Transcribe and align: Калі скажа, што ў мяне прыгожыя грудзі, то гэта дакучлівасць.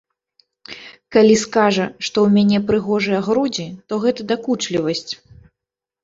Калі 1.15 1.33
скажа, 1.41 1.83
што 2.07 2.17
ў 2.27 2.33
мяне 2.37 2.57
прыгожыя 2.71 3.19
грудзі, 3.27 3.65
то 3.91 4.01
гэта 4.05 4.21
дакучлівасць. 4.31 5.05